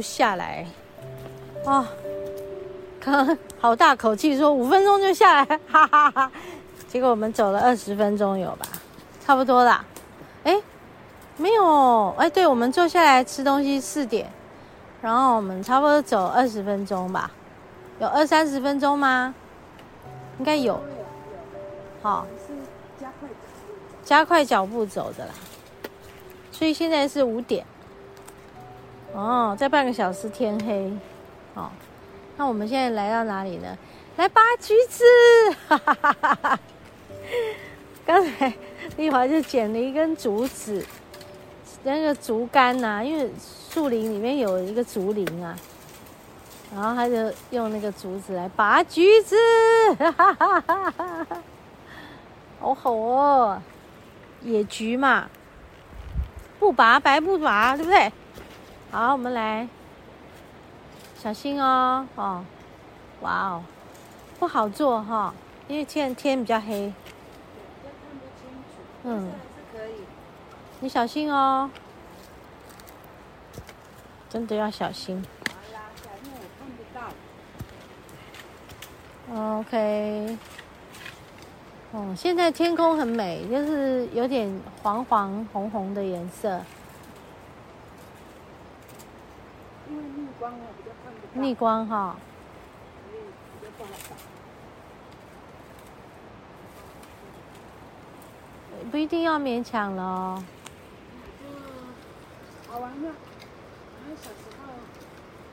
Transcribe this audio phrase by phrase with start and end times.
[0.00, 0.66] 下来，
[1.64, 1.86] 哦，
[3.60, 6.30] 好大口气说五分钟就下来，哈哈哈。
[6.88, 8.66] 结果我们走了二十分钟有吧？
[9.24, 9.84] 差不多啦。
[10.44, 10.60] 哎，
[11.36, 14.30] 没有，哎，对，我们坐下来吃东西四点，
[15.00, 17.30] 然后我们差不多走二十分钟吧，
[18.00, 19.34] 有二三十分钟吗？
[20.38, 20.80] 应该有。
[22.02, 22.26] 好，
[24.04, 25.32] 加快脚步走的啦。
[26.50, 27.64] 所以现在是五点。
[29.14, 30.92] 哦，再半个小时天黑。
[31.54, 31.70] 哦，
[32.36, 33.76] 那我们现在来到哪里呢？
[34.16, 35.04] 来拔橘子。
[35.68, 36.58] 哈哈哈哈哈。
[38.06, 38.52] 刚才
[38.96, 40.84] 丽华就捡了一根竹子，
[41.84, 43.30] 那个竹竿呐、啊，因为
[43.70, 45.56] 树林里面有一个竹林啊，
[46.74, 49.36] 然后他就用那个竹子来拔橘子，
[49.98, 51.42] 哈哈哈哈哈，
[52.58, 53.62] 好好哦，
[54.42, 55.28] 野橘嘛，
[56.58, 58.12] 不拔白不拔，对不对？
[58.92, 59.68] 好，我们来，
[61.16, 62.44] 小心哦，哦，
[63.20, 63.62] 哇哦，
[64.40, 65.34] 不好做哈、哦，
[65.68, 66.92] 因为现在天比较黑。
[69.04, 69.30] 嗯，
[70.80, 71.70] 你小心哦，
[74.28, 75.24] 真的要小心。
[79.32, 80.36] OK，
[81.92, 86.60] 哦，现在天空很美，就是有点黄黄红红的颜色。
[89.88, 91.42] 因为逆光啊，比较看不到。
[91.42, 92.16] 逆光哈。
[98.90, 100.42] 不一定要勉强了哦。
[102.68, 103.10] 好玩吗？
[104.16, 104.72] 小时候，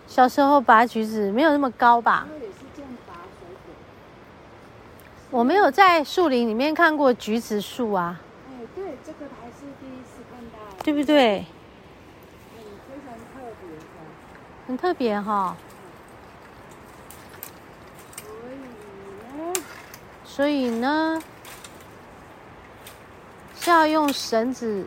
[0.08, 2.26] 小时候拔橘子没有那么高吧？
[5.30, 8.20] 我没有在树林里面看过橘子树啊。
[8.50, 10.84] 哎，对，这个还是第一次看到。
[10.84, 11.46] 对不对？
[12.56, 13.84] 嗯，非常特别的。
[14.68, 15.58] 很特别哈。
[20.26, 21.20] 所以呢？
[23.60, 24.86] 是要用绳子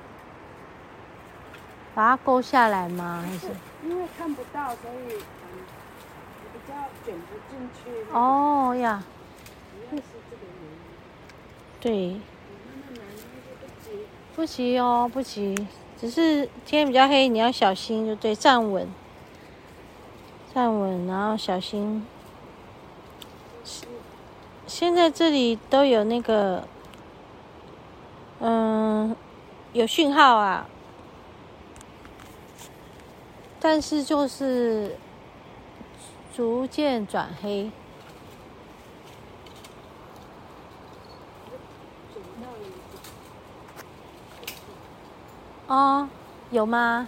[1.94, 3.22] 把它勾下来吗？
[3.26, 3.48] 还是
[3.84, 5.60] 因为看不到，所以嗯，
[6.54, 6.74] 比较
[7.04, 7.90] 卷不进去。
[8.12, 9.02] 哦呀，
[11.78, 12.18] 对，
[14.34, 15.54] 不急哦，不急，
[16.00, 18.88] 只是天比较黑，你要小心，就对，站稳，
[20.54, 22.06] 站稳，然后小心。
[24.66, 26.64] 现在这里都有那个。
[28.42, 29.14] 嗯，
[29.74, 30.66] 有讯号啊，
[33.60, 34.96] 但是就是
[36.34, 37.70] 逐渐转黑。
[45.66, 46.08] 哦，
[46.50, 47.06] 有吗？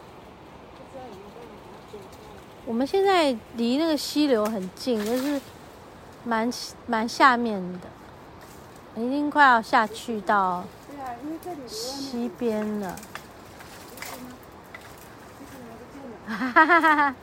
[2.65, 5.41] 我们现在离那个溪流很近，就是
[6.25, 6.51] 蛮
[6.87, 7.89] 蛮下面的，
[8.97, 10.65] 已经快要下去到。
[11.67, 12.97] 西边了，
[16.27, 17.15] 哈哈哈哈哈！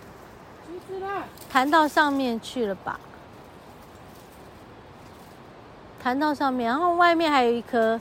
[1.50, 3.00] 弹到上面去了吧？
[6.02, 8.00] 弹到上面，然后外面还有一颗，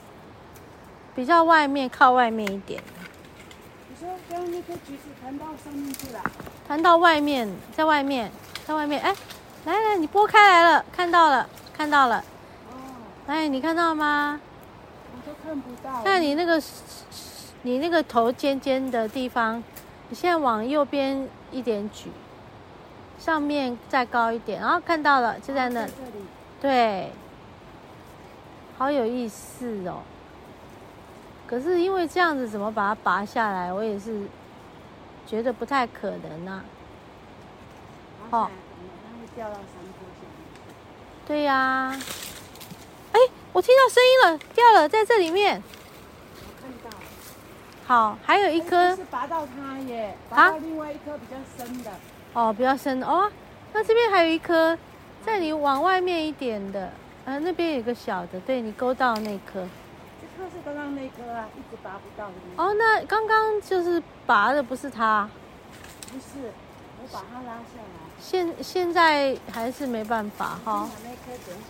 [1.15, 2.83] 比较外面靠外面一点。
[4.47, 6.21] 那颗橘子弹到上面去了？
[6.67, 8.31] 弹到外面，在外面，
[8.65, 9.01] 在外面。
[9.01, 9.15] 哎，
[9.65, 12.23] 来来，你拨开来了，看到了，看到了。
[12.69, 12.73] 哦。
[13.27, 14.39] 哎，你看到吗？
[15.13, 15.35] 我都？
[15.43, 16.01] 看不到。
[16.03, 16.61] 那你那个，
[17.63, 19.63] 你那个头尖尖的地方，
[20.09, 22.11] 你现在往右边一点举，
[23.19, 25.85] 上面再高一点，然后看到了，就在那。
[25.85, 25.91] 里。
[26.61, 27.11] 对。
[28.77, 30.01] 好有意思哦。
[31.45, 33.73] 可是因为这样子，怎么把它拔下来？
[33.73, 34.21] 我也是
[35.29, 36.63] 觉得不太可能啊。
[38.31, 38.49] 哦。
[41.27, 41.95] 对呀。
[43.11, 43.19] 哎。
[43.51, 45.61] 我听到声音了，掉了，在这里面。
[46.35, 46.97] 我看到。
[47.87, 48.95] 好，还有一颗。
[48.95, 51.89] 是拔到它耶，拔到另外一颗比较深的。
[51.89, 51.97] 啊、
[52.33, 53.29] 哦，比较深的哦。
[53.73, 54.77] 那这边还有一颗，
[55.25, 56.91] 在你往外面一点的，
[57.25, 59.67] 呃，那边有个小的，对，你勾到那颗。
[60.63, 62.33] 刚刚那颗啊，一直拔不到的。
[62.57, 65.29] 哦，那刚刚就是拔的不是它。
[66.11, 66.51] 不是，
[67.01, 67.83] 我把它拉下来。
[68.19, 70.89] 现现在还是没办法哈。
[70.89, 71.61] 把那颗整起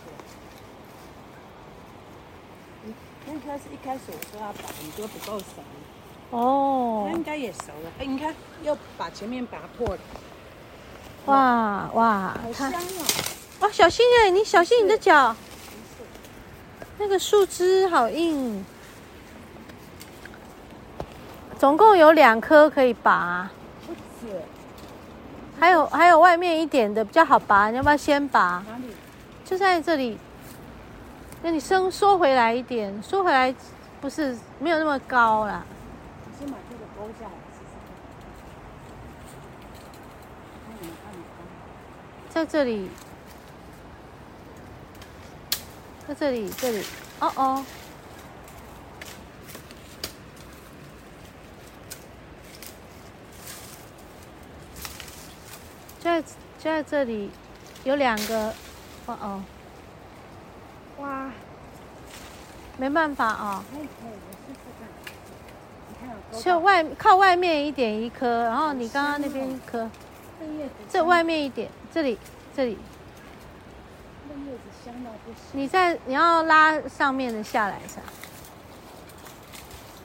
[3.26, 5.44] 那颗是一开始我说要拔，你说不够熟。
[6.30, 7.06] 哦。
[7.10, 7.92] 那应该也熟了。
[7.98, 9.98] 哎，你看，又把前面拔破了。
[11.26, 13.04] 哇哇，好香哦！
[13.60, 15.36] 哦，小心哎，你小心你的脚。
[16.98, 18.64] 那个树枝好硬。
[21.60, 23.50] 总共有两颗可以拔。
[23.86, 24.34] 不止。
[25.60, 28.64] 还有还有外面一点的比较好拔，你要不要先拔？
[28.66, 28.94] 哪里？
[29.44, 30.16] 就在这里。
[31.42, 33.54] 那你伸缩回来一点，缩回来
[34.00, 35.62] 不是没有那么高啦。
[36.30, 37.76] 你先把这个勾下来试试
[40.80, 40.80] 看。
[42.30, 42.88] 在这里，
[46.08, 46.82] 在这里，这里，
[47.18, 47.64] 哦哦。
[56.10, 56.24] 在
[56.58, 57.30] 在这里
[57.84, 58.48] 有两个，
[59.06, 59.42] 哦哦。
[60.98, 61.30] 哇，
[62.76, 63.64] 没办法啊！
[66.42, 69.88] 就外靠外面一点一颗，然后你刚刚那边一颗，
[70.88, 72.18] 这外面一点，这里
[72.56, 72.76] 这里。
[75.52, 78.00] 你在你要拉上面的下来一下。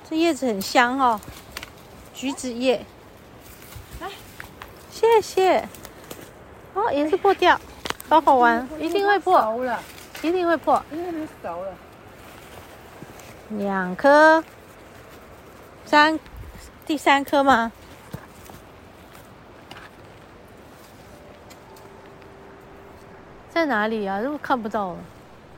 [0.08, 1.20] 这叶子很香哦，
[2.14, 2.86] 橘子叶。
[4.00, 4.10] 来，
[4.92, 5.68] 谢谢。
[6.76, 7.60] 哦，也是破掉，
[8.08, 9.40] 好好玩，一定会破。
[10.22, 11.74] 一定会破，因为它熟了。
[13.50, 14.44] 两颗，
[15.86, 16.20] 三，
[16.86, 17.72] 第三颗吗？
[23.50, 24.22] 在哪里啊？
[24.22, 24.98] 都看不到了。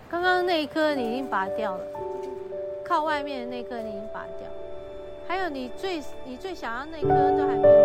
[0.09, 1.83] 刚刚那一颗你已经拔掉了，
[2.85, 4.47] 靠外面的那颗你已经拔掉。
[5.27, 7.76] 还有你最你最想要那颗都还没有。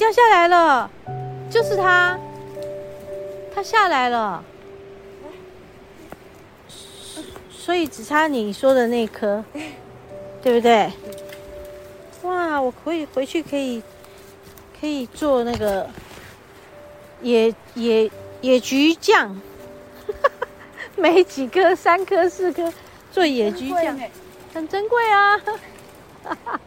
[0.00, 0.90] 掉下来了，
[1.50, 2.18] 就是它，
[3.54, 4.42] 它下来了，
[7.50, 9.44] 所以只差你说的那颗，
[10.42, 10.90] 对不对？
[12.22, 13.82] 哇，我可以回去可以，
[14.80, 15.86] 可以做那个
[17.20, 18.10] 野野
[18.40, 19.38] 野菊酱，
[20.96, 22.72] 没几颗，三颗四颗，
[23.12, 24.00] 做野菊酱，
[24.54, 25.38] 很珍贵啊。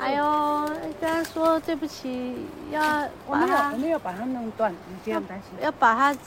[0.00, 0.70] 哎呦，
[1.00, 5.50] 跟他说对不起，要我没有，我没有把它弄断，你不要担心。
[5.62, 6.18] 要把它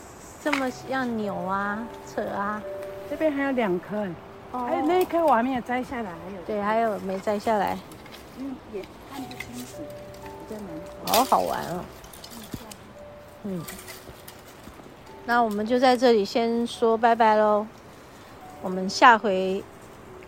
[0.43, 1.79] 这么样扭啊、
[2.13, 2.61] 扯啊。
[3.09, 4.07] 这边还有两颗，
[4.51, 6.41] 哦，还有那一颗我还没有摘下来，还有。
[6.45, 7.77] 对，还有没摘下来。
[8.37, 8.81] 嗯，也
[9.11, 9.83] 看不清楚。
[11.05, 11.83] 好好玩哦。
[13.43, 13.61] 嗯。
[15.25, 17.65] 那我们就在这里先说拜拜喽，
[18.61, 19.63] 我们下回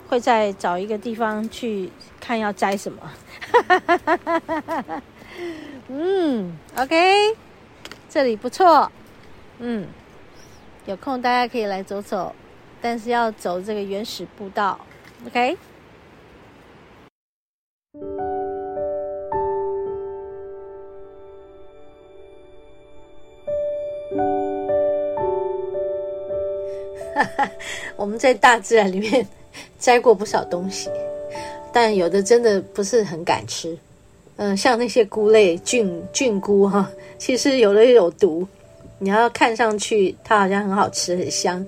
[0.07, 1.91] 会再找一个地方去。
[2.17, 3.13] 看要摘什么，
[5.89, 7.35] 嗯，OK，
[8.09, 8.91] 这里不错，
[9.59, 9.87] 嗯，
[10.87, 12.33] 有空大家可以来走走，
[12.81, 14.79] 但是要走这个原始步道
[15.27, 15.55] ，OK。
[27.95, 29.27] 我们在大自然里面
[29.79, 30.89] 摘过不少东西。
[31.73, 33.77] 但有的真的不是很敢吃，
[34.37, 38.47] 嗯，像那些菇类菌菌菇哈，其实有的有毒。
[38.97, 41.67] 你要看上去它好像很好吃很香，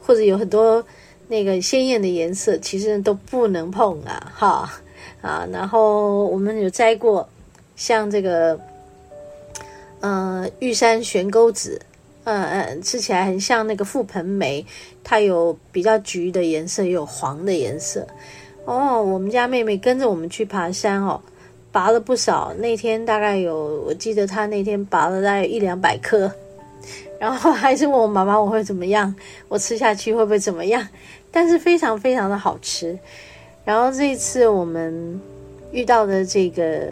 [0.00, 0.82] 或者有很多
[1.26, 4.70] 那个鲜艳的颜色，其实都不能碰啊哈
[5.20, 5.44] 啊。
[5.50, 7.28] 然后我们有摘过，
[7.74, 8.56] 像这个，
[9.98, 11.82] 嗯，玉山悬钩子，
[12.28, 14.64] 嗯嗯，吃起来很像那个覆盆梅，
[15.02, 18.06] 它有比较橘的颜色，也有黄的颜色。
[18.66, 21.20] 哦，我们家妹妹跟着我们去爬山哦，
[21.72, 22.52] 拔了不少。
[22.58, 26.30] 那天大概有，我记得她那天拔了大概一两百颗，
[27.18, 29.14] 然后还是问我妈妈我会怎么样，
[29.48, 30.86] 我吃下去会不会怎么样？
[31.30, 32.98] 但是非常非常的好吃。
[33.64, 35.20] 然后这一次我们
[35.72, 36.88] 遇到的这个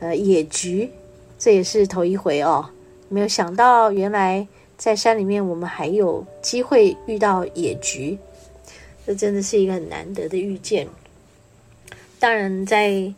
[0.00, 0.90] 呃野菊，
[1.38, 2.64] 这也是头一回哦，
[3.08, 8.18] 没有想到原来在山里面我们还有机会遇到野菊，
[9.06, 10.86] 这真的是一个很难得的遇见。
[12.18, 13.12] 当然，在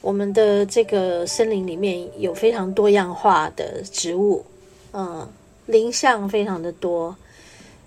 [0.00, 4.44] 我们的这个森林里面有非常多样化的植物，
[4.92, 5.28] 嗯，
[5.66, 7.16] 林相非常的多。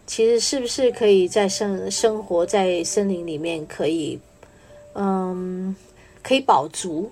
[0.06, 4.20] 其实是不是可以在生生活在森林里面，可以，
[4.94, 5.74] 嗯，
[6.22, 7.10] 可以保足？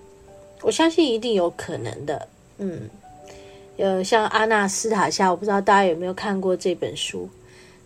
[0.62, 2.28] 我相信一定有可能的。
[2.58, 2.90] 嗯，
[3.78, 7.30] 呃，像阿纳斯塔夏，我不知道大家有没有看过这本书，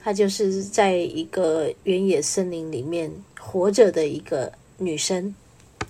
[0.04, 4.52] 她就是在一个原野森林里面活着的一个。
[4.78, 5.34] 女生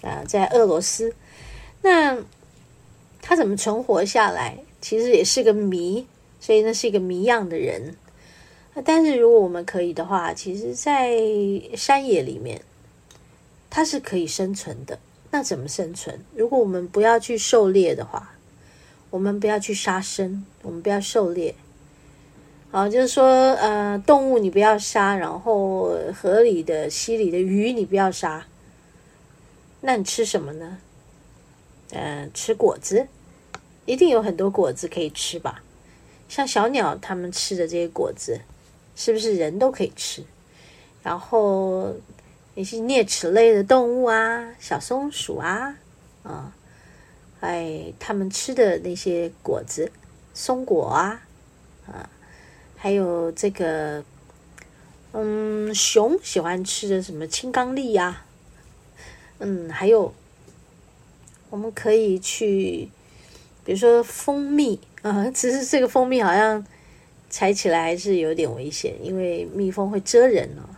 [0.04, 1.12] 啊，在俄罗斯，
[1.82, 2.16] 那
[3.20, 4.60] 她怎么存活下来？
[4.80, 6.06] 其实也是个谜，
[6.40, 7.96] 所以那是一个谜样的人。
[8.84, 11.18] 但是如果我们可以的话，其实，在
[11.76, 12.62] 山野里面，
[13.72, 15.00] 它是可以生存的。
[15.32, 16.24] 那怎么生存？
[16.36, 18.35] 如果我们不要去狩猎的话，
[19.16, 21.56] 我们不要去杀生，我们不要狩猎。
[22.70, 28.46] 好，就是说，呃，动物你不要杀，然后河里的、溪里的鱼你不要杀。
[29.80, 30.80] 那你吃什么呢？
[31.92, 33.08] 呃，吃果子，
[33.86, 35.64] 一定有很多果子可以吃吧？
[36.28, 38.42] 像小鸟它们吃的这些果子。
[38.98, 40.26] 是不是人都可以吃？
[41.04, 41.94] 然后
[42.54, 45.78] 那些啮齿类的动物啊，小松鼠啊，
[46.24, 46.54] 啊，
[47.40, 49.92] 哎，他们吃的那些果子，
[50.34, 51.22] 松果啊，
[51.88, 52.10] 啊，
[52.76, 54.04] 还有这个，
[55.12, 58.26] 嗯，熊喜欢吃的什么青冈櫟呀，
[59.40, 60.14] 嗯，还有
[61.50, 62.90] 我们可以去，
[63.64, 66.66] 比如说蜂蜜啊，其实这个蜂蜜好像。
[67.28, 70.70] 采起来还是有点危险，因为蜜蜂会蛰人哦。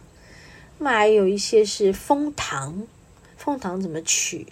[0.79, 2.87] 那还有一些是蜂糖，
[3.37, 4.47] 蜂糖怎么取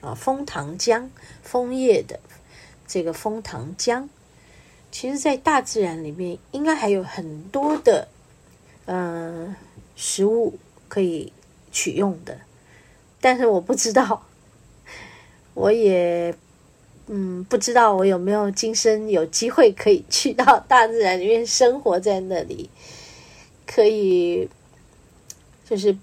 [0.00, 0.14] 啊？
[0.14, 1.08] 枫糖浆，
[1.42, 2.20] 枫叶的
[2.86, 4.08] 这个枫糖浆，
[4.90, 8.08] 其实，在大自然里面应该还有很多的
[8.86, 9.54] 呃
[9.96, 11.32] 食物可以
[11.70, 12.38] 取用的，
[13.20, 14.26] 但是我不知道，
[15.54, 16.34] 我也。
[17.10, 22.68] 嗯，不知道我有没有今生有机会可以去到大自然里面生活在那里，
[23.66, 24.46] 可以
[25.66, 25.96] 就是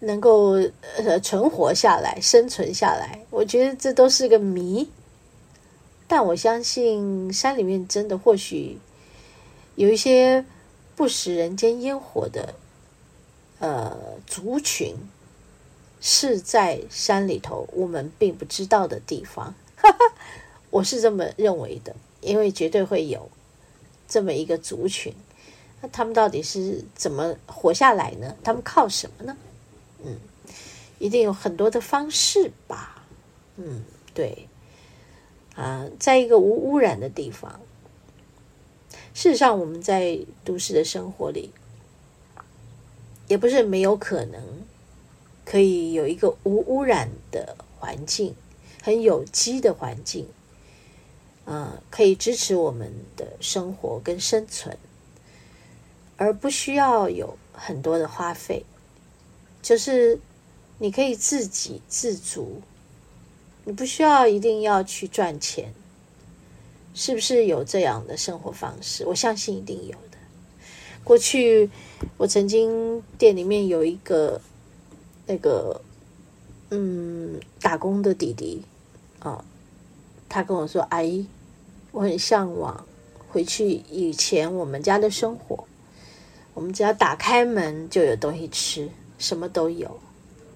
[0.00, 0.52] 能够
[0.96, 3.24] 呃存活下来、生存下来。
[3.30, 4.88] 我觉得这都是个谜，
[6.06, 8.78] 但我相信山里面真的或许
[9.74, 10.44] 有一些
[10.94, 12.54] 不食人间烟火的
[13.58, 14.94] 呃族群，
[16.00, 19.54] 是在山里头我们并不知道的地方。
[19.76, 19.98] 哈哈，
[20.70, 23.28] 我是这么认为的，因为绝对会有
[24.08, 25.12] 这么一个族群。
[25.80, 28.34] 那他们到底是怎么活下来呢？
[28.42, 29.36] 他们靠什么呢？
[30.04, 30.18] 嗯，
[30.98, 33.04] 一定有很多的方式吧。
[33.56, 34.48] 嗯，对。
[35.54, 37.60] 啊，在一个无污染的地方，
[39.12, 41.52] 事实上我们在都市的生活里，
[43.26, 44.40] 也不是没有可能
[45.44, 48.34] 可以有一个无污染的环境。
[48.80, 50.28] 很有机的环境，
[51.44, 54.78] 呃，可以支持我们的生活跟生存，
[56.16, 58.64] 而不需要有很多的花费，
[59.62, 60.18] 就是
[60.78, 62.62] 你可以自给自足，
[63.64, 65.72] 你不需要一定要去赚钱，
[66.94, 69.04] 是不是有这样的生活方式？
[69.06, 70.18] 我相信一定有的。
[71.04, 71.70] 过去
[72.16, 74.40] 我曾经店里面有一个
[75.26, 75.80] 那个
[76.70, 78.62] 嗯打工的弟弟。
[79.20, 79.44] 哦，
[80.28, 81.26] 他跟我说：“阿姨，
[81.90, 82.86] 我很向往
[83.28, 85.66] 回去以前我们家的生活。
[86.54, 88.88] 我们只要打开门就有东西吃，
[89.18, 90.00] 什么都有。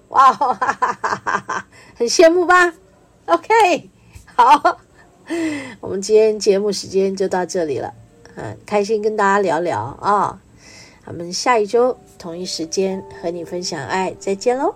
[0.09, 2.73] 哇，哈哈哈哈哈，很羡慕吧
[3.25, 3.89] ？OK，
[4.35, 4.79] 好，
[5.79, 7.93] 我们今天节目时间就到这里了。
[8.35, 10.39] 嗯，开心跟大家聊聊啊。
[11.05, 14.73] 我们下一周同一时间和你分享爱，再见喽。”